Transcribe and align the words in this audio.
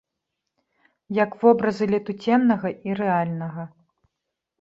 Як 1.17 1.31
вобразы 1.43 1.85
летуценнага 1.93 2.71
і 2.89 2.95
рэальнага. 3.01 3.67